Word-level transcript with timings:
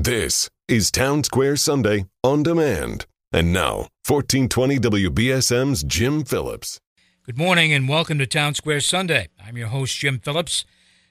This 0.00 0.48
is 0.68 0.92
Town 0.92 1.24
Square 1.24 1.56
Sunday 1.56 2.06
on 2.22 2.44
demand. 2.44 3.04
And 3.32 3.52
now, 3.52 3.88
1420 4.06 4.78
WBSM's 4.78 5.82
Jim 5.82 6.22
Phillips. 6.22 6.78
Good 7.24 7.36
morning 7.36 7.72
and 7.72 7.88
welcome 7.88 8.16
to 8.20 8.26
Town 8.26 8.54
Square 8.54 8.82
Sunday. 8.82 9.26
I'm 9.44 9.56
your 9.56 9.66
host, 9.66 9.96
Jim 9.96 10.20
Phillips. 10.20 10.64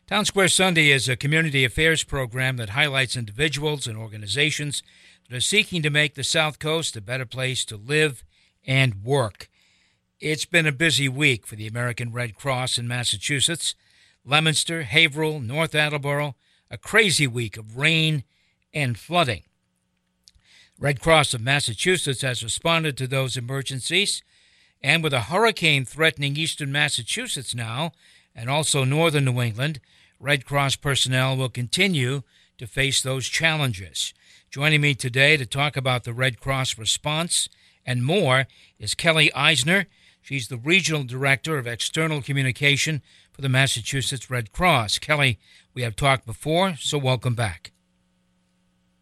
Town 0.08 0.24
Square 0.24 0.48
Sunday 0.48 0.90
is 0.92 1.10
a 1.10 1.18
community 1.18 1.66
affairs 1.66 2.06
program 2.06 2.56
that 2.56 2.70
highlights 2.70 3.18
individuals 3.18 3.88
and 3.88 3.98
organizations 3.98 4.82
that 5.28 5.36
are 5.36 5.42
seeking 5.42 5.82
to 5.82 5.90
make 5.90 6.16
the 6.16 6.24
South 6.24 6.58
Coast 6.58 6.96
a 6.96 7.02
better 7.02 7.26
place 7.26 7.66
to 7.66 7.76
live 7.76 8.24
and 8.66 9.04
work. 9.04 9.50
It's 10.22 10.46
been 10.46 10.66
a 10.66 10.72
busy 10.72 11.10
week 11.10 11.46
for 11.46 11.58
the 11.58 11.68
American 11.68 12.14
Red 12.14 12.36
Cross 12.38 12.78
in 12.78 12.88
Massachusetts. 12.88 13.76
Leominster, 14.24 14.84
Haverhill, 14.84 15.42
North 15.42 15.76
Attleboro, 15.76 16.36
a 16.72 16.78
crazy 16.78 17.28
week 17.28 17.58
of 17.58 17.76
rain 17.76 18.24
and 18.78 18.96
flooding. 18.96 19.42
Red 20.80 21.00
Cross 21.02 21.34
of 21.34 21.42
Massachusetts 21.42 22.22
has 22.22 22.44
responded 22.44 22.96
to 22.98 23.08
those 23.08 23.36
emergencies, 23.36 24.22
and 24.84 25.04
with 25.04 25.14
a 25.14 25.22
hurricane 25.22 25.84
threatening 25.84 26.38
eastern 26.38 26.72
Massachusetts 26.72 27.56
now, 27.56 27.92
and 28.36 28.52
also 28.52 28.84
northern 28.84 29.26
New 29.26 29.42
England, 29.42 29.80
Red 30.20 30.46
Cross 30.46 30.76
personnel 30.76 31.36
will 31.36 31.50
continue 31.50 32.22
to 32.60 32.68
face 32.68 33.02
those 33.02 33.28
challenges. 33.28 34.14
Joining 34.52 34.82
me 34.82 34.94
today 34.94 35.38
to 35.38 35.48
talk 35.48 35.76
about 35.76 36.04
the 36.04 36.14
Red 36.14 36.40
Cross 36.40 36.78
response 36.78 37.50
and 37.84 38.06
more 38.06 38.46
is 38.78 38.94
Kelly 38.94 39.32
Isenor. 39.36 39.88
She's 40.22 40.50
the 40.50 40.58
Regional 40.58 41.04
Director 41.04 41.58
of 41.58 41.66
External 41.66 42.22
Communication 42.22 43.02
for 43.32 43.42
the 43.42 43.50
Massachusetts 43.50 44.30
Red 44.30 44.52
Cross. 44.52 45.00
Kelly, 45.00 45.40
we 45.74 45.82
have 45.82 45.96
talked 45.96 46.28
before, 46.28 46.76
so 46.76 47.00
welcome 47.00 47.34
back. 47.34 47.72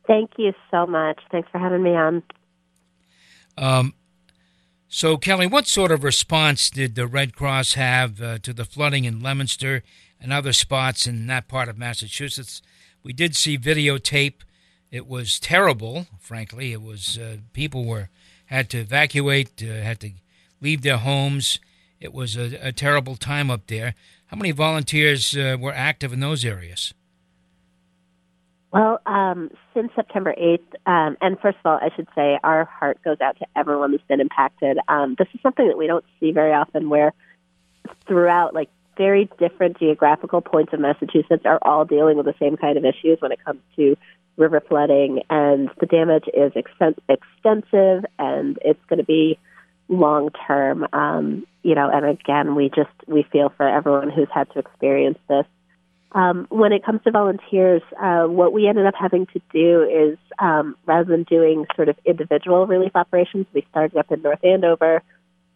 Thank 0.08 0.32
you 0.38 0.54
so 0.72 0.86
much. 0.86 1.20
Thanks 1.32 1.50
for 1.52 1.58
having 1.58 1.84
me 1.84 1.96
on. 1.96 2.24
Um, 3.58 3.94
so, 4.88 5.18
Kelly, 5.18 5.48
what 5.48 5.68
sort 5.68 5.92
of 5.92 6.04
response 6.04 6.70
did 6.70 6.96
the 6.96 7.08
Red 7.08 7.36
Cross 7.36 7.74
have 7.74 8.22
uh, 8.22 8.38
to 8.40 8.54
the 8.54 8.66
flooding 8.66 9.06
in 9.06 9.22
Leominster 9.22 9.84
and 10.20 10.32
other 10.32 10.54
spots 10.54 11.08
in 11.08 11.28
that 11.28 11.48
part 11.48 11.70
of 11.70 11.78
Massachusetts? 11.78 12.62
We 13.04 13.14
did 13.14 13.36
see 13.36 13.58
videotape. 13.58 14.42
It 14.92 15.08
was 15.08 15.40
terrible, 15.40 16.08
frankly. 16.20 16.72
It 16.72 16.82
was 16.82 17.18
uh, 17.18 17.38
people 17.54 17.86
were 17.86 18.10
had 18.46 18.70
to 18.70 18.80
evacuate, 18.80 19.62
uh, 19.64 19.82
had 19.82 20.00
to 20.02 20.12
leave 20.62 20.82
their 20.82 20.98
homes. 20.98 21.60
It 22.00 22.14
was 22.14 22.38
a, 22.38 22.68
a, 22.68 22.72
terrible 22.72 23.16
time 23.16 23.50
up 23.50 23.68
there. 23.68 23.96
How 24.28 24.38
many 24.38 24.52
volunteers 24.52 25.36
uh, 25.36 25.58
were 25.60 25.74
active 25.74 26.14
in 26.14 26.20
those 26.20 26.46
areas? 26.46 26.94
Well, 28.76 29.00
um, 29.06 29.52
since 29.74 29.90
September 29.96 30.36
8th, 30.38 30.60
um, 30.86 31.16
and 31.22 31.40
first 31.40 31.58
of 31.64 31.66
all, 31.66 31.80
I 31.82 31.96
should 31.96 32.10
say 32.14 32.38
our 32.44 32.66
heart 32.66 33.02
goes 33.06 33.22
out 33.22 33.40
to 33.40 33.46
everyone 33.56 33.92
that's 33.92 34.04
been 34.04 34.20
impacted. 34.20 34.78
Um, 34.90 35.16
this 35.18 35.30
is 35.34 35.40
something 35.42 35.66
that 35.70 35.78
we 35.78 35.88
don't 35.88 36.04
see 36.20 36.34
very 36.34 36.52
often 36.52 36.90
where 36.90 37.14
throughout, 38.06 38.54
like, 38.54 38.68
very 38.98 39.30
different 39.40 39.80
geographical 39.80 40.42
points 40.42 40.74
of 40.74 40.82
Massachusetts 40.82 41.44
are 41.46 41.60
all 41.62 41.86
dealing 41.86 42.18
with 42.18 42.26
the 42.26 42.36
same 42.38 42.58
kind 42.58 42.78
of 42.78 42.84
issues 42.84 43.18
when 43.22 43.32
it 43.32 43.40
comes 43.46 43.62
to 43.78 43.96
river 44.36 44.62
flooding, 44.68 45.22
and 45.30 45.70
the 45.80 45.86
damage 45.86 46.26
is 46.34 46.52
exten- 46.52 47.00
extensive 47.08 48.04
and 48.20 48.60
it's 48.62 48.84
going 48.90 49.00
to 49.00 49.06
be 49.06 49.40
long 49.88 50.32
term. 50.46 50.86
Um, 50.92 51.48
you 51.64 51.76
know, 51.76 51.90
and 51.90 52.06
again, 52.06 52.56
we 52.56 52.68
just 52.76 52.92
we 53.08 53.24
feel 53.32 53.54
for 53.56 53.70
everyone 53.70 54.10
who's 54.10 54.28
had 54.34 54.52
to 54.52 54.60
experience 54.60 55.20
this. 55.30 55.46
Um, 56.16 56.48
when 56.50 56.72
it 56.72 56.86
comes 56.86 57.02
to 57.04 57.12
volunteers, 57.12 57.82
uh, 58.02 58.24
what 58.24 58.54
we 58.54 58.70
ended 58.70 58.86
up 58.86 58.94
having 58.98 59.26
to 59.28 59.42
do 59.52 59.84
is 59.84 60.18
um, 60.40 60.78
rather 60.86 61.04
than 61.04 61.24
doing 61.24 61.66
sort 61.76 61.90
of 61.90 61.98
individual 62.06 62.66
relief 62.66 62.94
operations, 62.96 63.48
we 63.54 63.68
started 63.70 63.98
up 63.98 64.10
in 64.10 64.22
North 64.22 64.44
Andover. 64.44 65.04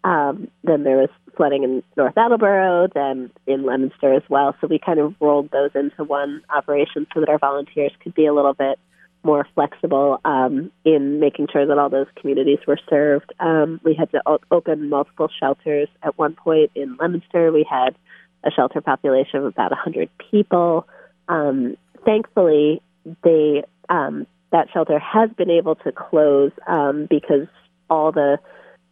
Um, 0.03 0.49
then 0.65 0.83
there 0.83 0.97
was 0.97 1.09
flooding 1.37 1.63
in 1.63 1.81
North 1.95 2.17
Attleboro, 2.17 2.89
then 2.93 3.31
in 3.47 3.65
Leominster 3.65 4.13
as 4.13 4.23
well. 4.29 4.53
So 4.59 4.67
we 4.67 4.79
kind 4.79 4.99
of 4.99 5.15
rolled 5.21 5.49
those 5.49 5.71
into 5.75 6.03
one 6.03 6.41
operation 6.53 7.07
so 7.13 7.21
that 7.21 7.29
our 7.29 7.39
volunteers 7.39 7.93
could 8.03 8.13
be 8.13 8.25
a 8.25 8.33
little 8.33 8.53
bit 8.53 8.77
more 9.23 9.47
flexible 9.55 10.19
um, 10.25 10.71
in 10.83 11.21
making 11.21 11.47
sure 11.53 11.65
that 11.65 11.77
all 11.77 11.89
those 11.89 12.07
communities 12.17 12.59
were 12.67 12.79
served. 12.89 13.31
Um, 13.39 13.79
we 13.85 13.93
had 13.93 14.11
to 14.11 14.21
o- 14.25 14.39
open 14.51 14.89
multiple 14.89 15.29
shelters 15.39 15.87
at 16.03 16.17
one 16.17 16.35
point 16.35 16.71
in 16.75 16.97
Leominster. 16.99 17.51
We 17.53 17.65
had 17.69 17.95
a 18.43 18.51
shelter 18.51 18.81
population 18.81 19.39
of 19.39 19.45
about 19.45 19.71
100 19.71 20.09
people. 20.31 20.87
Um, 21.27 21.77
thankfully, 22.05 22.81
they 23.23 23.63
um, 23.89 24.27
that 24.51 24.67
shelter 24.73 24.99
has 24.99 25.29
been 25.31 25.49
able 25.49 25.75
to 25.75 25.91
close 25.91 26.51
um, 26.67 27.07
because 27.09 27.47
all 27.89 28.11
the 28.11 28.39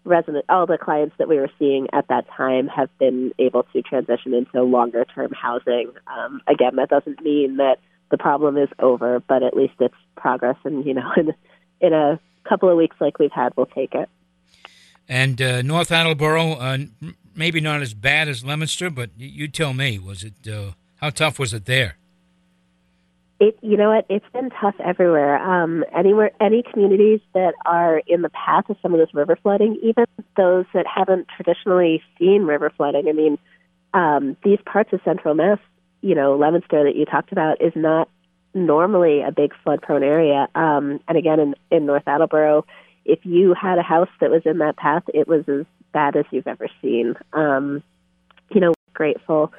resident, 0.04 0.46
all 0.50 0.66
the 0.66 0.78
clients 0.78 1.16
that 1.18 1.28
we 1.28 1.38
were 1.38 1.50
seeing 1.60 1.88
at 1.94 2.08
that 2.08 2.26
time 2.36 2.68
have 2.68 2.90
been 2.98 3.32
able 3.40 3.64
to 3.74 3.82
transition 3.82 4.34
into 4.34 4.64
longer 4.64 5.06
term 5.06 5.32
housing. 5.32 5.92
Um, 6.08 6.42
again, 6.48 6.76
that 6.78 6.90
doesn't 6.90 7.22
mean 7.22 7.58
that 7.58 7.78
the 8.10 8.18
problem 8.18 8.58
is 8.58 8.70
over, 8.80 9.20
but 9.20 9.44
at 9.44 9.56
least 9.56 9.74
it's 9.80 9.96
progress. 10.16 10.58
And 10.64 10.86
you 10.86 10.94
know, 10.94 11.12
in 11.18 11.34
in 11.82 11.94
a 11.94 12.20
couple 12.48 12.70
of 12.70 12.78
weeks 12.78 12.96
like 13.00 13.20
we've 13.20 13.32
had, 13.32 13.54
we'll 13.56 13.66
take 13.68 13.94
it. 13.94 14.10
And 15.10 15.42
uh, 15.42 15.62
North 15.62 15.92
Attleboro, 15.92 16.54
uh, 16.54 16.78
maybe 17.38 17.62
not 17.62 17.82
as 17.82 17.94
bad 17.94 18.28
as 18.28 18.44
Leominster, 18.44 18.90
but 18.90 19.12
you 19.18 19.48
tell 19.48 19.74
me, 19.74 20.00
was 20.00 20.24
it 20.24 20.48
uh, 20.48 20.72
how 20.98 21.10
tough 21.10 21.40
was 21.40 21.54
it 21.54 21.66
there? 21.66 21.98
It, 23.40 23.58
you 23.62 23.78
know 23.78 23.92
what, 23.92 24.08
it's 24.10 24.26
been 24.34 24.50
tough 24.50 24.74
everywhere. 24.84 25.38
Um, 25.38 25.86
anywhere, 25.96 26.32
any 26.42 26.64
communities 26.64 27.20
that 27.36 27.54
are 27.68 28.02
in 28.08 28.24
the 28.24 28.30
path 28.30 28.68
of 28.70 28.78
some 28.82 28.96
of 28.96 29.00
this 29.00 29.14
river 29.14 29.38
flooding, 29.42 29.80
even 29.84 30.06
those 30.36 30.66
that 30.74 30.86
haven't 30.88 31.28
traditionally 31.36 32.02
seen 32.18 32.44
river 32.44 32.72
flooding. 32.76 33.08
I 33.08 33.12
mean, 33.12 33.38
um, 33.94 34.38
these 34.44 34.58
parts 34.66 34.92
of 34.92 35.02
Central 35.06 35.36
Mass, 35.36 35.60
you 36.02 36.16
know, 36.16 36.36
Leominster 36.36 36.84
that 36.84 36.96
you 36.96 37.06
talked 37.06 37.32
about, 37.32 37.62
is 37.62 37.74
not 37.76 38.10
normally 38.56 39.22
a 39.22 39.32
big 39.32 39.54
flood-prone 39.64 40.04
area. 40.04 40.48
Um, 40.56 41.00
and 41.08 41.16
again, 41.16 41.40
in, 41.40 41.56
in 41.70 41.86
North 41.86 42.08
Attleboro, 42.08 42.66
if 43.06 43.20
you 43.24 43.54
had 43.54 43.78
a 43.78 43.84
house 43.84 44.10
that 44.20 44.32
was 44.32 44.42
in 44.46 44.58
that 44.58 44.78
path, 44.78 45.04
it 45.14 45.28
was 45.28 45.48
as 45.48 45.66
bad 45.94 46.16
as 46.16 46.26
you've 46.32 46.48
ever 46.48 46.68
seen. 46.82 47.16
Um, 47.34 47.84
you 48.52 48.62
know, 48.62 48.74
grateful 48.94 49.52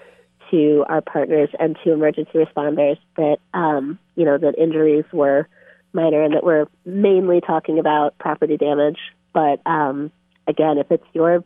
to 0.50 0.84
our 0.88 1.00
partners 1.00 1.50
and 1.58 1.76
to 1.84 1.92
emergency 1.92 2.32
responders 2.34 2.98
that 3.16 3.38
um, 3.54 3.98
you 4.16 4.24
know 4.24 4.38
that 4.38 4.58
injuries 4.58 5.04
were 5.12 5.48
minor 5.92 6.22
and 6.22 6.34
that 6.34 6.44
we're 6.44 6.66
mainly 6.84 7.40
talking 7.40 7.78
about 7.78 8.16
property 8.18 8.56
damage. 8.56 8.98
But 9.32 9.60
um, 9.66 10.10
again, 10.46 10.78
if 10.78 10.90
it's 10.90 11.06
your 11.12 11.44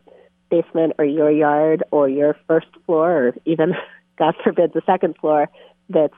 basement 0.50 0.94
or 0.98 1.04
your 1.04 1.30
yard 1.30 1.84
or 1.90 2.08
your 2.08 2.36
first 2.46 2.66
floor 2.86 3.28
or 3.28 3.34
even 3.44 3.74
God 4.18 4.34
forbid 4.42 4.72
the 4.72 4.82
second 4.86 5.16
floor 5.18 5.48
that's 5.88 6.14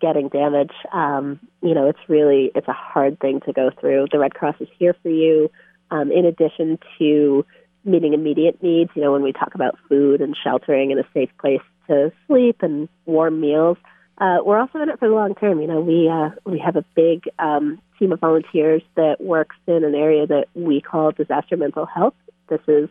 getting 0.00 0.28
damage, 0.28 0.72
um, 0.92 1.38
you 1.62 1.74
know, 1.74 1.88
it's 1.88 1.98
really 2.08 2.50
it's 2.54 2.68
a 2.68 2.72
hard 2.72 3.20
thing 3.20 3.40
to 3.46 3.52
go 3.52 3.70
through. 3.80 4.06
The 4.10 4.18
Red 4.18 4.34
Cross 4.34 4.56
is 4.60 4.68
here 4.78 4.96
for 5.02 5.10
you. 5.10 5.50
Um, 5.90 6.10
in 6.10 6.24
addition 6.24 6.80
to 6.98 7.46
meeting 7.86 8.12
immediate 8.12 8.62
needs, 8.62 8.90
you 8.94 9.02
know, 9.02 9.12
when 9.12 9.22
we 9.22 9.32
talk 9.32 9.54
about 9.54 9.78
food 9.88 10.20
and 10.20 10.36
sheltering 10.42 10.90
and 10.90 11.00
a 11.00 11.06
safe 11.14 11.30
place 11.40 11.60
to 11.88 12.12
sleep 12.26 12.56
and 12.62 12.88
warm 13.06 13.40
meals, 13.40 13.78
uh, 14.18 14.38
we're 14.44 14.58
also 14.58 14.80
in 14.80 14.88
it 14.88 14.98
for 14.98 15.08
the 15.08 15.14
long 15.14 15.34
term. 15.34 15.60
You 15.60 15.66
know, 15.66 15.80
we 15.80 16.08
uh, 16.08 16.30
we 16.44 16.58
have 16.58 16.76
a 16.76 16.84
big 16.94 17.24
um, 17.38 17.80
team 17.98 18.12
of 18.12 18.20
volunteers 18.20 18.82
that 18.96 19.20
works 19.20 19.56
in 19.66 19.84
an 19.84 19.94
area 19.94 20.26
that 20.26 20.46
we 20.54 20.80
call 20.80 21.12
disaster 21.12 21.56
mental 21.56 21.86
health. 21.86 22.14
This 22.48 22.60
is 22.66 22.88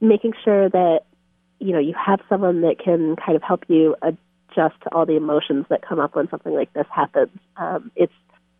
making 0.00 0.34
sure 0.44 0.68
that 0.68 1.00
you 1.58 1.72
know 1.72 1.80
you 1.80 1.94
have 1.94 2.20
someone 2.28 2.60
that 2.62 2.78
can 2.78 3.16
kind 3.16 3.34
of 3.34 3.42
help 3.42 3.64
you 3.68 3.96
adjust 4.02 4.80
to 4.82 4.94
all 4.94 5.04
the 5.04 5.16
emotions 5.16 5.66
that 5.68 5.82
come 5.82 5.98
up 5.98 6.14
when 6.14 6.28
something 6.30 6.54
like 6.54 6.72
this 6.74 6.86
happens. 6.94 7.36
Um, 7.56 7.90
it's 7.96 8.12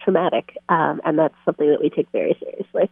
traumatic, 0.03 0.57
um, 0.69 1.01
and 1.05 1.17
that's 1.19 1.35
something 1.45 1.71
that 1.71 1.81
we 1.81 1.89
take 1.89 2.09
very 2.11 2.37
seriously. 2.41 2.91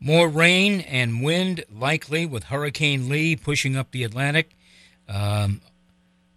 More 0.00 0.28
rain 0.28 0.80
and 0.82 1.22
wind 1.22 1.64
likely 1.72 2.26
with 2.26 2.44
Hurricane 2.44 3.08
Lee 3.08 3.34
pushing 3.34 3.76
up 3.76 3.90
the 3.90 4.04
Atlantic. 4.04 4.50
Um, 5.08 5.60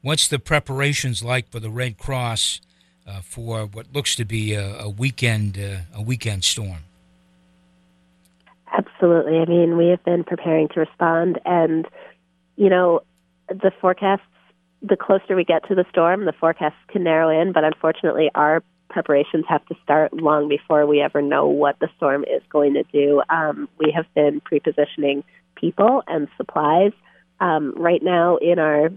what's 0.02 0.28
the 0.28 0.40
preparations 0.40 1.24
like 1.24 1.50
for 1.50 1.60
the 1.60 1.70
Red 1.70 1.98
Cross 1.98 2.62
uh, 3.06 3.22
for 3.22 3.66
what 3.66 3.88
looks 3.94 4.16
to 4.16 4.26
be 4.26 4.54
a, 4.54 4.80
a 4.80 4.90
weekend 4.90 5.58
uh, 5.58 5.82
a 5.94 6.02
weekend 6.02 6.44
storm? 6.44 6.80
Absolutely. 8.72 9.40
I 9.40 9.46
mean, 9.46 9.78
we 9.78 9.88
have 9.88 10.04
been 10.04 10.24
preparing 10.24 10.68
to 10.70 10.80
respond, 10.80 11.40
and 11.46 11.88
you 12.56 12.70
know, 12.70 13.02
the 13.48 13.72
forecasts. 13.82 14.24
The 14.82 14.96
closer 14.96 15.36
we 15.36 15.44
get 15.44 15.68
to 15.68 15.76
the 15.76 15.84
storm, 15.90 16.24
the 16.24 16.32
forecasts 16.32 16.78
can 16.88 17.04
narrow 17.04 17.30
in. 17.42 17.52
But 17.52 17.66
unfortunately, 17.66 18.32
our 18.34 18.64
preparations 18.90 19.46
have 19.48 19.66
to 19.68 19.76
start 19.84 20.14
long 20.14 20.50
before 20.50 20.86
we 20.86 21.02
ever 21.02 21.22
know 21.22 21.48
what 21.48 21.80
the 21.80 21.90
storm 21.98 22.24
is 22.24 22.42
going 22.50 22.74
to 22.74 22.84
do. 22.92 23.22
Um, 23.30 23.70
we 23.78 23.92
have 23.96 24.06
been 24.16 24.42
pre-positioning 24.42 25.24
people 25.56 26.04
and 26.08 26.28
supplies. 26.38 26.92
Um, 27.40 27.74
right 27.78 28.02
now, 28.04 28.38
in 28.38 28.60
our 28.60 28.90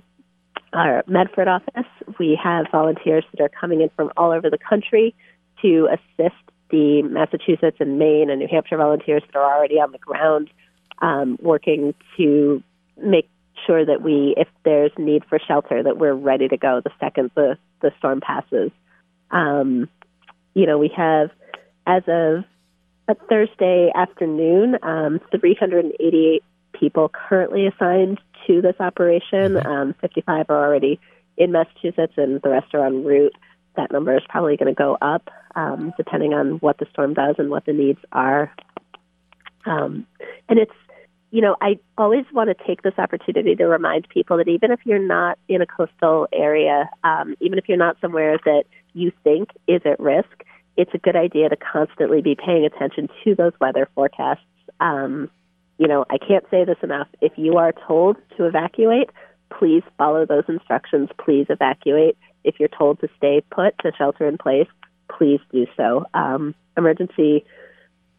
our 0.72 1.04
Medford 1.06 1.48
office, 1.48 1.86
we 2.18 2.38
have 2.42 2.66
volunteers 2.72 3.24
that 3.32 3.42
are 3.42 3.50
coming 3.50 3.82
in 3.82 3.90
from 3.94 4.10
all 4.16 4.32
over 4.32 4.48
the 4.48 4.58
country 4.58 5.14
to 5.60 5.88
assist 5.92 6.34
the 6.70 7.02
Massachusetts 7.02 7.76
and 7.78 7.98
Maine 7.98 8.30
and 8.30 8.40
New 8.40 8.48
Hampshire 8.50 8.78
volunteers 8.78 9.22
that 9.26 9.38
are 9.38 9.54
already 9.54 9.74
on 9.74 9.92
the 9.92 9.98
ground 9.98 10.50
um, 11.02 11.38
working 11.42 11.94
to 12.16 12.62
make 12.96 13.28
sure 13.66 13.84
that 13.84 14.02
we, 14.02 14.34
if 14.36 14.48
there's 14.64 14.92
need 14.98 15.24
for 15.28 15.38
shelter, 15.38 15.82
that 15.82 15.98
we're 15.98 16.14
ready 16.14 16.48
to 16.48 16.56
go 16.56 16.80
the 16.82 16.90
second 16.98 17.30
the, 17.34 17.58
the 17.80 17.92
storm 17.98 18.20
passes. 18.20 18.70
Um, 19.32 19.88
you 20.54 20.66
know, 20.66 20.78
we 20.78 20.92
have, 20.96 21.30
as 21.86 22.02
of 22.06 22.44
a 23.08 23.14
Thursday 23.28 23.90
afternoon, 23.94 24.76
um, 24.82 25.20
388 25.30 26.42
people 26.78 27.08
currently 27.08 27.66
assigned 27.66 28.20
to 28.46 28.60
this 28.60 28.76
operation. 28.80 29.54
Mm-hmm. 29.54 29.66
Um, 29.66 29.94
55 30.00 30.46
are 30.48 30.66
already 30.66 31.00
in 31.36 31.52
Massachusetts, 31.52 32.14
and 32.16 32.40
the 32.42 32.50
rest 32.50 32.74
are 32.74 32.86
en 32.86 33.04
route. 33.04 33.34
That 33.76 33.90
number 33.90 34.14
is 34.14 34.22
probably 34.28 34.56
going 34.56 34.74
to 34.74 34.78
go 34.78 34.98
up 35.00 35.30
um, 35.54 35.92
depending 35.96 36.34
on 36.34 36.58
what 36.58 36.78
the 36.78 36.86
storm 36.92 37.14
does 37.14 37.36
and 37.38 37.50
what 37.50 37.64
the 37.64 37.72
needs 37.72 38.00
are. 38.12 38.52
Um, 39.64 40.06
and 40.48 40.58
it's, 40.58 40.72
you 41.30 41.40
know, 41.40 41.56
I 41.62 41.78
always 41.96 42.26
want 42.32 42.50
to 42.50 42.66
take 42.66 42.82
this 42.82 42.94
opportunity 42.98 43.54
to 43.54 43.64
remind 43.64 44.08
people 44.08 44.36
that 44.36 44.48
even 44.48 44.70
if 44.70 44.80
you're 44.84 44.98
not 44.98 45.38
in 45.48 45.62
a 45.62 45.66
coastal 45.66 46.28
area, 46.32 46.90
um, 47.04 47.34
even 47.40 47.58
if 47.58 47.68
you're 47.68 47.78
not 47.78 47.96
somewhere 48.00 48.38
that 48.44 48.64
you 48.94 49.12
think 49.24 49.50
is 49.66 49.82
at 49.84 50.00
risk, 50.00 50.44
it's 50.76 50.92
a 50.94 50.98
good 50.98 51.16
idea 51.16 51.48
to 51.48 51.56
constantly 51.56 52.22
be 52.22 52.34
paying 52.34 52.64
attention 52.64 53.08
to 53.24 53.34
those 53.34 53.52
weather 53.60 53.88
forecasts. 53.94 54.40
Um, 54.80 55.30
you 55.78 55.88
know, 55.88 56.04
I 56.10 56.18
can't 56.18 56.44
say 56.50 56.64
this 56.64 56.78
enough. 56.82 57.08
If 57.20 57.32
you 57.36 57.56
are 57.56 57.72
told 57.86 58.16
to 58.36 58.46
evacuate, 58.46 59.10
please 59.58 59.82
follow 59.98 60.26
those 60.26 60.44
instructions. 60.48 61.08
Please 61.22 61.46
evacuate. 61.48 62.16
If 62.44 62.58
you're 62.58 62.68
told 62.68 63.00
to 63.00 63.08
stay 63.16 63.42
put, 63.50 63.78
to 63.80 63.92
shelter 63.96 64.26
in 64.26 64.38
place, 64.38 64.68
please 65.10 65.40
do 65.52 65.66
so. 65.76 66.06
Um, 66.14 66.54
emergency 66.76 67.44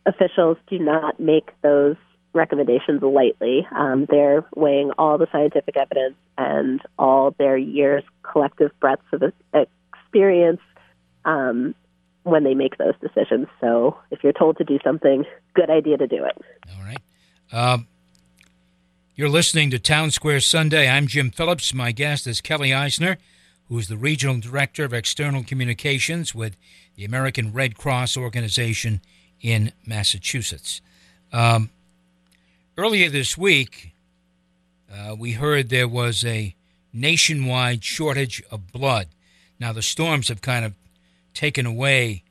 officials 0.05 0.57
do 0.67 0.79
not 0.79 1.19
make 1.19 1.49
those 1.61 1.95
recommendations 2.33 3.01
lightly. 3.01 3.67
Um, 3.75 4.07
they're 4.09 4.45
weighing 4.55 4.91
all 4.97 5.17
the 5.17 5.27
scientific 5.31 5.77
evidence 5.77 6.15
and 6.37 6.81
all 6.97 7.31
their 7.37 7.57
years' 7.57 8.03
collective 8.23 8.71
breadths 8.79 9.05
of 9.13 9.21
experience 10.13 10.61
um, 11.25 11.73
when 12.23 12.43
they 12.43 12.53
make 12.53 12.77
those 12.77 12.93
decisions. 13.01 13.47
So 13.59 13.97
if 14.11 14.23
you're 14.23 14.33
told 14.33 14.57
to 14.57 14.63
do 14.63 14.77
something, 14.83 15.25
good 15.55 15.69
idea 15.69 15.97
to 15.97 16.07
do 16.07 16.23
it. 16.23 16.37
All 16.69 16.83
right. 16.83 16.99
Um, 17.51 17.87
you're 19.15 19.29
listening 19.29 19.71
to 19.71 19.79
Town 19.79 20.11
Square 20.11 20.41
Sunday. 20.41 20.87
I'm 20.87 21.07
Jim 21.07 21.31
Phillips. 21.31 21.73
My 21.73 21.91
guest 21.91 22.27
is 22.27 22.41
Kelly 22.41 22.69
Isenor, 22.69 23.17
who 23.69 23.77
is 23.79 23.87
the 23.87 23.97
Regional 23.97 24.39
Director 24.39 24.85
of 24.85 24.93
External 24.93 25.43
Communications 25.43 26.35
with 26.35 26.57
the 26.95 27.05
American 27.05 27.51
Red 27.51 27.75
Cross 27.75 28.15
Organization 28.15 29.01
in 29.41 29.71
Massachusetts. 29.85 30.81
Um, 31.31 31.71
earlier 32.77 33.09
this 33.09 33.35
week, 33.35 33.93
uh, 34.91 35.15
we 35.17 35.33
heard 35.33 35.69
there 35.69 35.87
was 35.87 36.23
a 36.23 36.55
nationwide 36.91 37.83
shortage 37.83 38.43
of 38.51 38.71
blood. 38.71 39.07
Now, 39.63 39.71
the 39.71 39.81
storms 39.81 40.27
have 40.27 40.41
kind 40.41 40.65
of 40.65 40.73
taken 41.33 41.65
away 41.65 42.23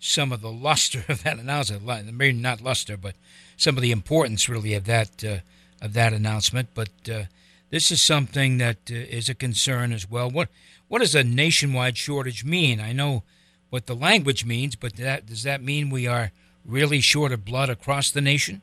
some 0.00 0.32
of 0.32 0.40
the 0.40 0.50
luster 0.50 1.04
of 1.08 1.22
that 1.22 1.38
announcement. 1.38 2.12
Maybe 2.12 2.36
not 2.36 2.60
luster, 2.60 2.96
but 2.96 3.14
some 3.56 3.76
of 3.76 3.82
the 3.82 3.92
importance 3.92 4.48
really 4.48 4.74
of 4.74 4.84
that 4.86 5.22
uh, 5.22 5.36
of 5.80 5.92
that 5.92 6.12
announcement. 6.12 6.70
But 6.74 6.88
uh, 7.08 7.22
this 7.70 7.92
is 7.92 8.02
something 8.02 8.58
that 8.58 8.78
uh, 8.90 8.94
is 8.94 9.28
a 9.28 9.34
concern 9.34 9.92
as 9.92 10.10
well. 10.10 10.28
What 10.28 10.48
what 10.88 10.98
does 10.98 11.14
a 11.14 11.22
nationwide 11.22 11.96
shortage 11.96 12.44
mean? 12.44 12.80
I 12.80 12.92
know 12.92 13.22
what 13.70 13.86
the 13.86 13.94
language 13.94 14.44
means, 14.44 14.74
but 14.74 14.96
that, 14.96 15.26
does 15.26 15.44
that 15.44 15.62
mean 15.62 15.88
we 15.88 16.08
are 16.08 16.32
really 16.66 17.00
short 17.00 17.30
of 17.30 17.44
blood 17.44 17.70
across 17.70 18.10
the 18.10 18.20
nation? 18.20 18.60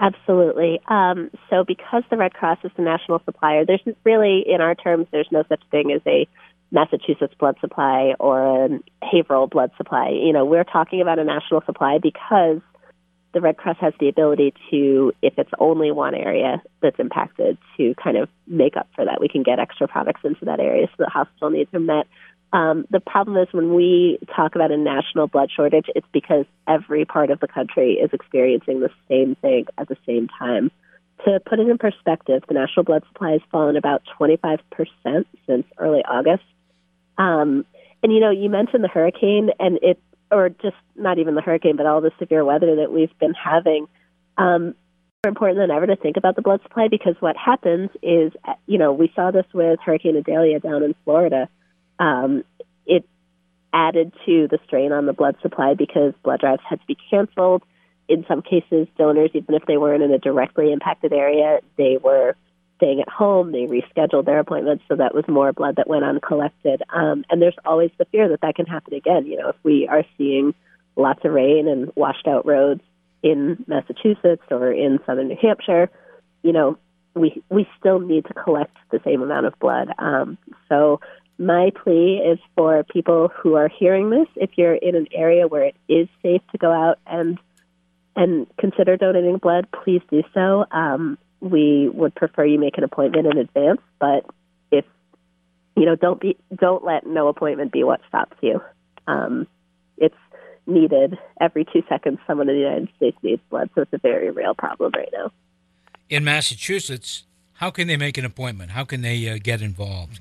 Absolutely. 0.00 0.80
Um, 0.88 1.30
so, 1.48 1.64
because 1.64 2.02
the 2.10 2.18
Red 2.18 2.34
Cross 2.34 2.58
is 2.62 2.72
the 2.76 2.82
national 2.82 3.22
supplier, 3.24 3.64
there's 3.64 3.80
really, 4.04 4.44
in 4.46 4.60
our 4.60 4.74
terms, 4.74 5.06
there's 5.12 5.28
no 5.30 5.44
such 5.48 5.62
thing 5.70 5.92
as 5.92 6.02
a 6.06 6.28
Massachusetts 6.74 7.34
blood 7.38 7.56
supply 7.60 8.14
or 8.18 8.66
a 8.66 8.68
Haverhill 9.00 9.46
blood 9.46 9.70
supply. 9.76 10.10
You 10.10 10.32
know, 10.32 10.44
we're 10.44 10.64
talking 10.64 11.00
about 11.00 11.18
a 11.18 11.24
national 11.24 11.62
supply 11.64 11.98
because 12.02 12.60
the 13.32 13.40
Red 13.40 13.56
Cross 13.56 13.76
has 13.80 13.94
the 14.00 14.08
ability 14.08 14.54
to, 14.70 15.12
if 15.22 15.34
it's 15.38 15.50
only 15.58 15.90
one 15.92 16.14
area 16.14 16.62
that's 16.82 16.98
impacted, 16.98 17.58
to 17.76 17.94
kind 18.02 18.16
of 18.16 18.28
make 18.46 18.76
up 18.76 18.88
for 18.94 19.04
that. 19.04 19.20
We 19.20 19.28
can 19.28 19.42
get 19.42 19.58
extra 19.58 19.88
products 19.88 20.20
into 20.24 20.44
that 20.46 20.60
area 20.60 20.86
so 20.88 21.04
the 21.04 21.10
hospital 21.10 21.50
needs 21.50 21.72
are 21.72 21.80
met. 21.80 22.06
Um, 22.52 22.86
the 22.90 23.00
problem 23.00 23.36
is 23.36 23.48
when 23.52 23.74
we 23.74 24.18
talk 24.34 24.54
about 24.54 24.70
a 24.70 24.76
national 24.76 25.26
blood 25.28 25.50
shortage, 25.54 25.86
it's 25.94 26.06
because 26.12 26.44
every 26.68 27.04
part 27.04 27.30
of 27.30 27.40
the 27.40 27.48
country 27.48 27.94
is 27.94 28.10
experiencing 28.12 28.80
the 28.80 28.90
same 29.08 29.36
thing 29.36 29.66
at 29.78 29.88
the 29.88 29.96
same 30.06 30.28
time. 30.38 30.70
To 31.24 31.40
put 31.44 31.58
it 31.58 31.68
in 31.68 31.78
perspective, 31.78 32.42
the 32.46 32.54
national 32.54 32.84
blood 32.84 33.02
supply 33.08 33.32
has 33.32 33.40
fallen 33.50 33.76
about 33.76 34.02
25% 34.20 34.58
since 35.46 35.66
early 35.78 36.02
August. 36.08 36.44
Um, 37.18 37.64
and 38.02 38.12
you 38.12 38.20
know, 38.20 38.30
you 38.30 38.50
mentioned 38.50 38.84
the 38.84 38.88
hurricane, 38.88 39.50
and 39.58 39.78
it, 39.82 40.00
or 40.30 40.48
just 40.48 40.76
not 40.94 41.18
even 41.18 41.34
the 41.34 41.40
hurricane, 41.40 41.76
but 41.76 41.86
all 41.86 42.00
the 42.00 42.12
severe 42.18 42.44
weather 42.44 42.76
that 42.76 42.92
we've 42.92 43.16
been 43.18 43.34
having. 43.34 43.86
Um, 44.36 44.74
more 45.24 45.30
important 45.30 45.58
than 45.58 45.70
ever 45.70 45.86
to 45.86 45.96
think 45.96 46.16
about 46.16 46.36
the 46.36 46.42
blood 46.42 46.60
supply 46.62 46.88
because 46.90 47.14
what 47.20 47.36
happens 47.36 47.90
is, 48.02 48.32
you 48.66 48.78
know, 48.78 48.92
we 48.92 49.10
saw 49.14 49.30
this 49.30 49.46
with 49.54 49.78
Hurricane 49.84 50.16
Idalia 50.16 50.60
down 50.60 50.82
in 50.82 50.94
Florida. 51.04 51.48
Um, 51.98 52.44
it 52.84 53.08
added 53.72 54.12
to 54.26 54.48
the 54.48 54.58
strain 54.66 54.92
on 54.92 55.06
the 55.06 55.12
blood 55.12 55.36
supply 55.40 55.74
because 55.74 56.12
blood 56.22 56.40
drives 56.40 56.62
had 56.68 56.80
to 56.80 56.86
be 56.86 56.96
canceled. 57.10 57.62
In 58.06 58.26
some 58.28 58.42
cases, 58.42 58.86
donors, 58.98 59.30
even 59.32 59.54
if 59.54 59.64
they 59.66 59.78
weren't 59.78 60.02
in 60.02 60.12
a 60.12 60.18
directly 60.18 60.72
impacted 60.72 61.12
area, 61.12 61.60
they 61.78 61.96
were 61.96 62.36
staying 62.76 63.00
at 63.00 63.08
home. 63.08 63.52
They 63.52 63.66
rescheduled 63.66 64.26
their 64.26 64.40
appointments, 64.40 64.84
so 64.88 64.96
that 64.96 65.14
was 65.14 65.24
more 65.28 65.52
blood 65.52 65.76
that 65.76 65.88
went 65.88 66.04
uncollected. 66.04 66.82
Um, 66.90 67.24
and 67.30 67.40
there's 67.40 67.56
always 67.64 67.90
the 67.98 68.04
fear 68.06 68.28
that 68.28 68.40
that 68.42 68.56
can 68.56 68.66
happen 68.66 68.94
again. 68.94 69.26
You 69.26 69.38
know, 69.38 69.48
if 69.50 69.56
we 69.62 69.86
are 69.88 70.04
seeing 70.18 70.54
lots 70.96 71.24
of 71.24 71.32
rain 71.32 71.68
and 71.68 71.90
washed 71.94 72.26
out 72.26 72.46
roads 72.46 72.82
in 73.22 73.64
Massachusetts 73.66 74.42
or 74.50 74.72
in 74.72 74.98
southern 75.06 75.28
New 75.28 75.36
Hampshire, 75.40 75.90
you 76.42 76.52
know, 76.52 76.78
we 77.14 77.42
we 77.48 77.66
still 77.78 78.00
need 78.00 78.26
to 78.26 78.34
collect 78.34 78.76
the 78.90 79.00
same 79.04 79.22
amount 79.22 79.46
of 79.46 79.58
blood. 79.58 79.88
Um, 79.98 80.36
so 80.68 81.00
my 81.38 81.70
plea 81.82 82.20
is 82.24 82.38
for 82.56 82.84
people 82.84 83.28
who 83.34 83.54
are 83.54 83.68
hearing 83.68 84.10
this, 84.10 84.28
if 84.36 84.50
you're 84.56 84.74
in 84.74 84.94
an 84.94 85.08
area 85.12 85.48
where 85.48 85.64
it 85.64 85.76
is 85.88 86.08
safe 86.22 86.42
to 86.52 86.58
go 86.58 86.70
out 86.70 86.98
and 87.06 87.38
and 88.16 88.46
consider 88.58 88.96
donating 88.96 89.38
blood, 89.38 89.66
please 89.72 90.02
do 90.10 90.22
so. 90.32 90.66
Um, 90.70 91.18
we 91.44 91.90
would 91.90 92.14
prefer 92.14 92.44
you 92.46 92.58
make 92.58 92.78
an 92.78 92.84
appointment 92.84 93.26
in 93.26 93.36
advance, 93.36 93.80
but 94.00 94.24
if 94.72 94.84
you 95.76 95.84
know, 95.84 95.94
don't 95.94 96.20
be 96.20 96.36
don't 96.58 96.84
let 96.84 97.06
no 97.06 97.28
appointment 97.28 97.70
be 97.70 97.84
what 97.84 98.00
stops 98.08 98.36
you. 98.40 98.62
Um, 99.06 99.46
it's 99.98 100.14
needed 100.66 101.18
every 101.40 101.66
two 101.66 101.82
seconds. 101.88 102.18
Someone 102.26 102.48
in 102.48 102.54
the 102.54 102.62
United 102.62 102.88
States 102.96 103.16
needs 103.22 103.42
blood, 103.50 103.68
so 103.74 103.82
it's 103.82 103.92
a 103.92 103.98
very 103.98 104.30
real 104.30 104.54
problem 104.54 104.92
right 104.96 105.10
now. 105.12 105.30
In 106.08 106.24
Massachusetts, 106.24 107.24
how 107.54 107.70
can 107.70 107.88
they 107.88 107.98
make 107.98 108.16
an 108.16 108.24
appointment? 108.24 108.70
How 108.70 108.84
can 108.84 109.02
they 109.02 109.28
uh, 109.28 109.38
get 109.42 109.60
involved? 109.60 110.20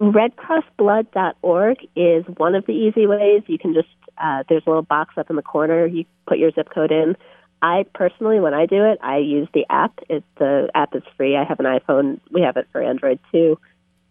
RedCrossBlood.org 0.00 1.78
is 1.96 2.24
one 2.36 2.54
of 2.54 2.66
the 2.66 2.72
easy 2.72 3.06
ways. 3.06 3.44
You 3.46 3.58
can 3.58 3.72
just 3.72 3.88
uh, 4.18 4.42
there's 4.46 4.62
a 4.66 4.70
little 4.70 4.82
box 4.82 5.14
up 5.16 5.30
in 5.30 5.36
the 5.36 5.42
corner. 5.42 5.86
You 5.86 6.04
put 6.26 6.38
your 6.38 6.50
zip 6.50 6.68
code 6.68 6.92
in. 6.92 7.16
I 7.66 7.84
personally, 7.94 8.38
when 8.38 8.54
I 8.54 8.66
do 8.66 8.84
it, 8.84 8.98
I 9.02 9.18
use 9.18 9.48
the 9.52 9.66
app. 9.68 9.98
It, 10.08 10.22
the 10.38 10.70
app 10.72 10.94
is 10.94 11.02
free. 11.16 11.36
I 11.36 11.42
have 11.42 11.58
an 11.58 11.66
iPhone. 11.66 12.20
We 12.30 12.42
have 12.42 12.56
it 12.56 12.68
for 12.70 12.80
Android 12.80 13.18
too. 13.32 13.58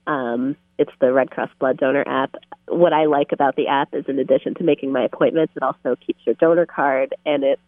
Um, 0.05 0.57
it's 0.77 0.91
the 1.00 1.13
Red 1.13 1.31
Cross 1.31 1.51
Blood 1.57 1.77
Donor 1.77 2.03
app. 2.05 2.35
What 2.67 2.91
I 2.91 3.05
like 3.05 3.31
about 3.31 3.55
the 3.55 3.67
app 3.67 3.93
is, 3.93 4.03
in 4.09 4.19
addition 4.19 4.55
to 4.55 4.65
making 4.65 4.91
my 4.91 5.05
appointments, 5.05 5.53
it 5.55 5.63
also 5.63 5.95
keeps 6.05 6.19
your 6.25 6.35
donor 6.35 6.65
card 6.65 7.15
and 7.25 7.45
it 7.45 7.62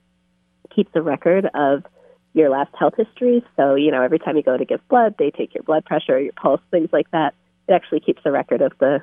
keeps 0.75 0.91
a 0.93 1.01
record 1.01 1.49
of 1.53 1.85
your 2.33 2.49
last 2.49 2.75
health 2.77 2.95
history. 2.97 3.45
So, 3.55 3.75
you 3.75 3.89
know, 3.89 4.01
every 4.01 4.19
time 4.19 4.35
you 4.35 4.43
go 4.43 4.57
to 4.57 4.65
give 4.65 4.85
blood, 4.89 5.15
they 5.17 5.31
take 5.31 5.55
your 5.55 5.63
blood 5.63 5.85
pressure, 5.85 6.19
your 6.19 6.33
pulse, 6.33 6.59
things 6.69 6.89
like 6.91 7.09
that. 7.11 7.33
It 7.69 7.71
actually 7.71 8.01
keeps 8.01 8.23
a 8.25 8.31
record 8.31 8.61
of 8.61 8.73
the 8.79 8.99